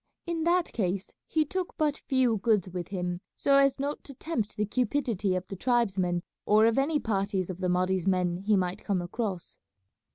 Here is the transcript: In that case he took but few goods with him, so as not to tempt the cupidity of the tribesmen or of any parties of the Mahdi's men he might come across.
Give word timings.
In 0.25 0.45
that 0.45 0.73
case 0.73 1.13
he 1.27 1.45
took 1.45 1.75
but 1.77 1.95
few 2.07 2.37
goods 2.37 2.67
with 2.69 2.87
him, 2.87 3.21
so 3.35 3.57
as 3.57 3.79
not 3.79 4.03
to 4.05 4.15
tempt 4.15 4.55
the 4.57 4.65
cupidity 4.65 5.35
of 5.35 5.47
the 5.47 5.55
tribesmen 5.55 6.23
or 6.43 6.65
of 6.65 6.79
any 6.79 6.99
parties 6.99 7.51
of 7.51 7.59
the 7.59 7.69
Mahdi's 7.69 8.07
men 8.07 8.37
he 8.37 8.55
might 8.57 8.83
come 8.83 9.03
across. 9.03 9.59